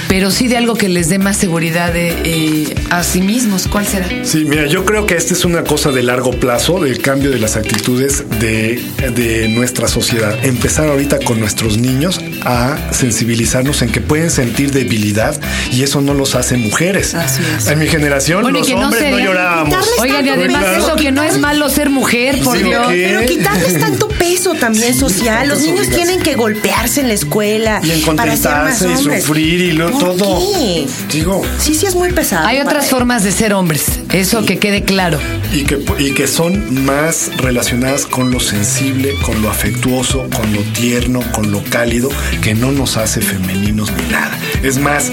pero 0.07 0.31
sí 0.31 0.47
de 0.47 0.57
algo 0.57 0.75
que 0.75 0.89
les 0.89 1.09
dé 1.09 1.19
más 1.19 1.37
seguridad 1.37 1.93
de, 1.93 2.15
eh, 2.23 2.75
a 2.89 3.03
sí 3.03 3.21
mismos. 3.21 3.67
¿Cuál 3.67 3.85
será? 3.85 4.07
Sí, 4.23 4.45
mira, 4.47 4.65
yo 4.67 4.85
creo 4.85 5.05
que 5.05 5.15
esta 5.15 5.33
es 5.33 5.45
una 5.45 5.63
cosa 5.63 5.91
de 5.91 6.03
largo 6.03 6.31
plazo, 6.31 6.79
del 6.79 7.01
cambio 7.01 7.31
de 7.31 7.39
las 7.39 7.55
actitudes 7.55 8.23
de, 8.39 8.74
de 8.75 9.47
nuestra 9.49 9.87
sociedad. 9.87 10.37
Empezar 10.43 10.87
ahorita 10.89 11.19
con 11.19 11.39
nuestros 11.39 11.77
niños 11.77 12.19
a 12.43 12.77
sensibilizarnos 12.91 13.81
en 13.81 13.89
que 13.91 14.01
pueden 14.01 14.29
sentir 14.31 14.71
debilidad 14.71 15.39
y 15.71 15.83
eso 15.83 16.01
no 16.01 16.13
los 16.13 16.35
hace 16.35 16.57
mujeres. 16.57 17.13
Así 17.15 17.41
es. 17.57 17.67
En 17.67 17.79
mi 17.79 17.87
generación 17.87 18.41
Bueno, 18.41 18.59
los 18.59 18.69
no 18.69 18.75
hombres 18.81 19.03
no, 19.03 19.09
sería- 19.09 19.25
llorábamos. 19.25 19.85
Oigan, 19.99 20.25
y 20.25 20.29
además 20.29 20.63
peso, 20.63 20.87
eso 20.87 20.95
que 20.95 21.11
no 21.11 21.23
es 21.23 21.37
malo 21.37 21.69
ser 21.69 21.89
mujer, 21.89 22.39
por 22.43 22.57
Sí, 22.57 22.63
Dios. 22.63 22.87
¿qué? 22.87 23.05
Pero 23.07 23.25
quitarles 23.27 23.79
tanto 23.79 24.07
peso 24.07 24.53
también 24.55 24.93
Sí, 24.93 24.99
social. 24.99 25.47
Los 25.47 25.61
niños 25.61 25.89
tienen 25.89 26.21
que 26.21 26.35
golpearse 26.35 27.01
en 27.01 27.07
la 27.07 27.13
escuela 27.13 27.79
Y 27.83 27.91
en 27.91 28.01
para 28.15 28.35
ser 28.37 28.51
más 28.51 28.79
contentarse 28.79 29.17
y 29.17 29.21
sufrir 29.21 29.61
y 29.61 29.71
lo, 29.73 29.91
¿Por 29.91 29.99
todo. 30.17 30.39
qué? 30.53 30.85
Digo, 31.11 31.41
Sí, 31.59 31.73
sí 31.75 31.85
es 31.85 31.95
muy 31.95 32.11
pesado. 32.11 32.45
Hay 32.47 32.59
otras 32.59 32.87
formas 32.89 33.23
de 33.23 33.31
ser 33.31 33.53
hombres, 33.53 33.83
eso 34.11 34.45
que 34.45 34.57
quede 34.59 34.83
claro. 34.83 35.19
y 35.53 35.63
que, 35.63 35.79
y 35.99 36.11
que 36.13 36.27
son 36.27 36.85
más 36.85 37.31
relacionadas 37.37 38.05
con 38.05 38.31
lo 38.31 38.39
con 39.21 39.43
lo 39.43 39.49
afectuoso, 39.51 40.27
con 40.35 40.51
lo 40.51 40.61
tierno, 40.73 41.19
con 41.33 41.51
lo 41.51 41.63
cálido, 41.65 42.09
que 42.41 42.55
no 42.55 42.71
nos 42.71 42.97
hace 42.97 43.21
femeninos 43.21 43.91
ni 43.91 44.11
nada. 44.11 44.39
Es 44.63 44.79
más, 44.79 45.11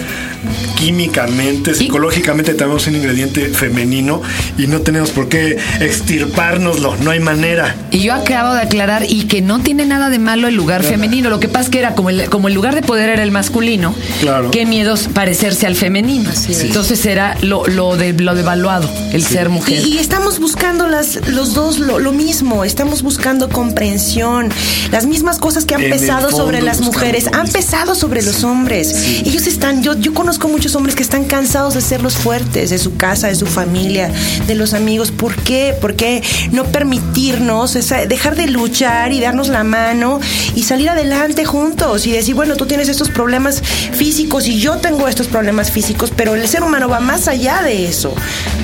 químicamente, 0.77 1.75
psicológicamente 1.75 2.55
tenemos 2.55 2.87
un 2.87 2.97
ingrediente 2.97 3.49
femenino 3.49 4.23
y 4.59 4.67
no 4.67 4.81
tenemos 4.81 5.11
por 5.11 5.29
qué 5.29 5.59
extirpárnoslo, 5.81 6.97
no 6.97 7.11
hay 7.11 7.21
manera. 7.21 7.77
Y 7.91 8.01
yo 8.01 8.15
acabo 8.15 8.55
de 8.55 8.63
aclarar 8.63 9.05
y 9.09 9.25
que 9.25 9.41
no 9.41 9.61
tiene 9.61 9.87
nada 9.87 10.11
de 10.11 10.19
malo 10.19 10.49
el 10.49 10.55
lugar 10.55 10.83
femenino. 10.83 11.31
Lo 11.31 11.41
que 11.41 11.49
pasa 11.49 11.65
es 11.65 11.71
que 11.71 11.79
era 11.79 11.95
como 11.95 12.11
el, 12.11 12.29
como 12.29 12.49
el 12.49 12.55
lugar 12.55 12.75
de 12.75 12.83
poder 12.83 13.09
era 13.11 13.23
el 13.23 13.31
masculino. 13.31 13.95
Claro. 14.21 14.51
Qué 14.51 14.67
miedos 14.67 15.09
parecerse 15.13 15.67
al 15.67 15.77
femenino. 15.77 16.31
Entonces 16.49 17.05
era 17.07 17.37
lo, 17.43 17.67
lo 17.67 17.97
de 17.97 18.13
lo 18.13 18.35
devaluado, 18.35 18.89
el 19.13 19.23
ser 19.25 19.49
mujer. 19.49 19.85
Y, 19.87 19.95
y 19.95 19.99
estamos 19.99 20.39
buscando 20.39 20.89
las, 20.89 21.29
los 21.29 21.55
dos 21.55 21.79
lo, 21.79 21.99
lo 21.99 22.13
mismo, 22.13 22.65
estamos 22.65 23.03
buscando 23.03 23.49
comprensión. 23.49 24.49
Las 24.91 25.07
mismas 25.07 25.39
cosas 25.39 25.65
que 25.65 25.75
han 25.75 25.83
En 25.83 25.91
pesado 25.91 26.31
sobre 26.31 26.63
las 26.63 26.81
mujeres, 26.81 27.29
han 27.33 27.49
pesado 27.49 27.95
sobre 27.95 28.23
los 28.23 28.45
hombres. 28.45 29.21
Ellos 29.25 29.47
están, 29.47 29.83
yo, 29.83 29.95
yo 29.99 30.15
conozco 30.15 30.32
muchos 30.41 30.75
hombres 30.75 30.95
que 30.95 31.03
están 31.03 31.25
cansados 31.25 31.75
de 31.75 31.81
ser 31.81 32.03
los 32.03 32.15
fuertes, 32.17 32.71
de 32.71 32.79
su 32.79 32.97
casa, 32.97 33.29
de 33.29 33.35
su 33.35 33.47
familia, 33.47 34.11
de 34.47 34.55
los 34.55 34.75
amigos. 34.75 35.11
¿Por 35.11 35.35
qué? 35.37 35.75
¿Por 35.81 35.95
qué 35.95 36.23
no 36.53 36.65
permitirnos 36.65 37.77
esa- 37.77 38.07
dejar 38.07 38.37
de 38.37 38.47
luchar 38.49 39.13
y 39.13 39.21
darnos 39.21 39.49
la 39.49 39.65
mano 39.65 40.21
y 40.55 40.63
salir 40.65 40.89
adelante 40.91 41.45
juntos 41.45 42.07
y 42.07 42.13
decir, 42.13 42.35
bueno, 42.35 42.57
tú 42.57 42.67
tienes 42.67 42.89
estos 42.89 43.09
problemas 43.11 43.63
físicos 43.93 44.47
y 44.47 44.59
yo 44.59 44.77
tengo 44.79 45.09
estos 45.09 45.27
problemas 45.29 45.71
físicos, 45.71 46.13
pero 46.17 46.35
el 46.35 46.47
ser 46.49 46.63
humano 46.63 46.89
va 46.89 47.01
más 47.01 47.29
allá 47.29 47.63
de 47.63 47.87
eso. 47.89 48.15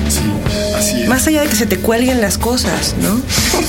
Sí, 0.09 0.19
así 0.79 1.03
es. 1.03 1.07
Más 1.07 1.27
allá 1.27 1.41
de 1.41 1.47
que 1.47 1.55
se 1.55 1.65
te 1.65 1.77
cuelguen 1.77 2.21
las 2.21 2.37
cosas, 2.37 2.95
¿no? 3.01 3.21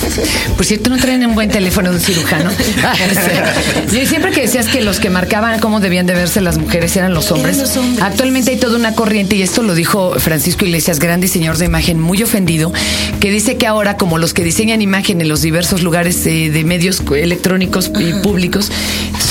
Por 0.55 0.65
cierto, 0.65 0.89
no 0.89 0.97
traen 0.97 1.25
un 1.25 1.35
buen 1.35 1.49
teléfono 1.49 1.89
de 1.89 1.95
un 1.95 2.01
cirujano. 2.01 2.51
Y 3.91 4.05
siempre 4.05 4.31
que 4.31 4.41
decías 4.41 4.67
que 4.67 4.81
los 4.81 4.99
que 4.99 5.09
marcaban 5.09 5.59
cómo 5.59 5.79
debían 5.79 6.05
de 6.05 6.13
verse 6.13 6.41
las 6.41 6.57
mujeres 6.57 6.95
eran 6.95 7.13
los 7.13 7.31
hombres. 7.31 7.57
Eran 7.57 7.67
los 7.67 7.77
hombres. 7.77 8.03
Actualmente 8.03 8.51
hay 8.51 8.57
toda 8.57 8.77
una 8.77 8.95
corriente, 8.95 9.35
y 9.35 9.41
esto 9.41 9.63
lo 9.63 9.75
dijo 9.75 10.13
Francisco 10.17 10.65
Iglesias, 10.65 10.99
gran 10.99 11.21
diseñador 11.21 11.57
de 11.57 11.65
imagen, 11.65 11.99
muy 11.99 12.23
ofendido, 12.23 12.71
que 13.19 13.29
dice 13.31 13.57
que 13.57 13.67
ahora, 13.67 13.97
como 13.97 14.17
los 14.17 14.33
que 14.33 14.43
diseñan 14.43 14.81
imagen 14.81 15.21
en 15.21 15.27
los 15.27 15.41
diversos 15.41 15.83
lugares 15.83 16.25
eh, 16.25 16.49
de 16.49 16.63
medios 16.63 17.01
electrónicos 17.15 17.91
y 17.99 18.13
públicos, 18.21 18.71